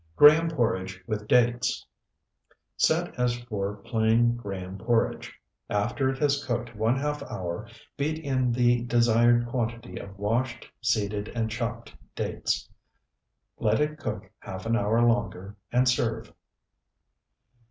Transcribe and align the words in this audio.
GRAHAM 0.15 0.49
PORRIDGE 0.49 1.03
WITH 1.05 1.27
DATES 1.27 1.85
Set 2.75 3.19
as 3.19 3.37
for 3.37 3.75
plain 3.75 4.35
graham 4.35 4.79
porridge; 4.79 5.31
after 5.69 6.09
it 6.09 6.17
has 6.17 6.43
cooked 6.43 6.75
one 6.75 6.95
half 6.97 7.21
hour, 7.21 7.67
beat 7.97 8.17
in 8.17 8.51
the 8.51 8.81
desired 8.85 9.45
quantity 9.45 9.97
of 9.99 10.17
washed, 10.17 10.67
seeded, 10.81 11.27
and 11.35 11.51
chopped 11.51 11.95
dates; 12.15 12.67
let 13.59 13.79
it 13.79 13.99
cook 13.99 14.31
half 14.39 14.65
an 14.65 14.75
hour 14.75 15.03
longer, 15.05 15.55
and 15.71 15.87
serve. 15.87 16.33